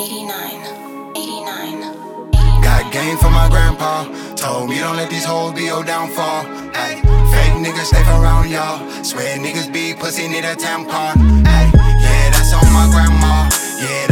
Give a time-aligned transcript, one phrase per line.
[0.00, 2.62] 89, 89.
[2.62, 4.04] Got game for my grandpa.
[4.34, 6.46] Told me don't let these hoes be your downfall.
[6.72, 8.80] Ay, fake niggas stay around y'all.
[9.04, 11.44] Swear niggas be pussy need a tampon.
[11.46, 13.50] Ay, yeah, that's on my grandma.
[13.78, 14.09] Yeah.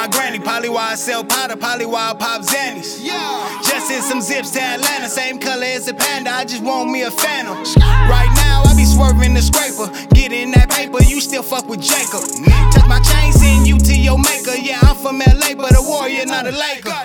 [0.00, 0.38] My game from my granny.
[0.38, 3.04] Probably why I sell powder, probably why I pop Xannies.
[3.68, 6.30] Just in some zips to Atlanta, same color as a panda.
[6.30, 7.58] I just want me a phantom.
[8.08, 9.92] Right now, I be swerving the scraper.
[10.14, 12.24] Getting that paper, you still fuck with Jacob.
[12.72, 14.56] Touch my chain, send you to your maker.
[14.56, 16.96] Yeah, I'm from LA, but a warrior, not a Laker.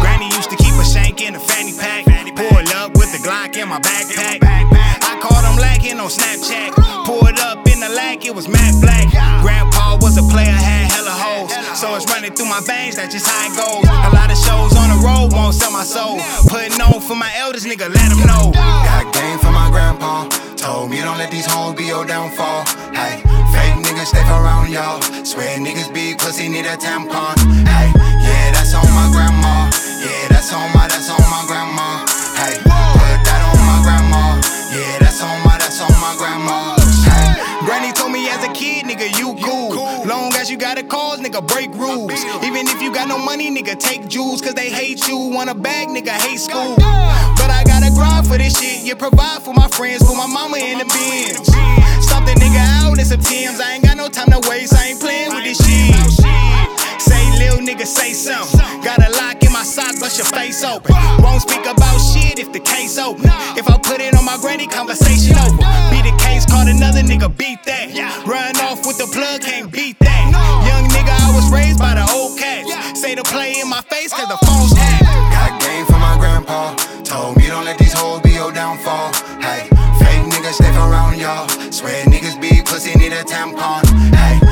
[0.00, 2.04] Granny used to keep a shank in a fanny pack.
[2.36, 4.38] Pull up with the Glock in my backpack.
[4.42, 6.74] I caught him lacking on Snapchat.
[7.04, 9.10] Pulled up in the Lac, it was matte black.
[9.42, 11.03] Grandpa was a player, had hella.
[11.84, 13.84] So it's running through my veins, that's just how it goes.
[13.84, 16.16] A lot of shows on the road won't sell my soul.
[16.48, 18.56] Putting on for my elders, nigga, let them know.
[18.56, 20.24] Got game from my grandpa.
[20.56, 22.64] Told me don't let these hoes be your downfall.
[22.96, 23.20] Hey,
[23.52, 24.96] fake niggas stay around y'all.
[25.28, 27.36] Swear niggas be pussy need a tampon.
[27.68, 29.68] Hey, yeah, that's on my grandma.
[30.00, 32.00] Yeah, that's on my, that's on my grandma.
[32.40, 34.40] Hey, put that on my grandma.
[34.72, 36.80] Yeah, that's on my, that's on my grandma.
[37.04, 37.44] Hey.
[37.68, 39.53] Granny told me as a kid, nigga, you cool.
[40.54, 42.14] You got a cause, nigga, break rules.
[42.46, 45.18] Even if you got no money, nigga, take jewels, cause they hate you.
[45.18, 46.76] Want a bag, nigga, hate school.
[46.76, 48.86] But I gotta grind for this shit.
[48.86, 51.50] You provide for my friends, put my mama in the Benz.
[52.06, 53.58] Stop the nigga out in some Tim's.
[53.58, 56.22] I ain't got no time to waste, I ain't playing with this shit.
[57.02, 58.60] Say, lil nigga, say something.
[58.86, 60.94] Got a lock in my sock, bust your face open.
[61.18, 63.26] Won't speak about shit if the case open.
[63.58, 65.66] If I put it on my granny, conversation over.
[65.90, 67.90] Be the case, caught another nigga, beat that.
[68.24, 70.13] Run off with the plug, can't beat that
[71.44, 73.00] was raised by the old cats.
[73.00, 75.04] Say the play in my face, cause the phone's hacked.
[75.32, 76.74] Got game for my grandpa.
[77.04, 79.12] Told me don't let these hoes be your downfall.
[79.40, 79.68] Hey,
[80.00, 81.48] fake niggas step around y'all.
[81.70, 83.84] Swear niggas be pussy, need a tampon.
[84.14, 84.43] Hey.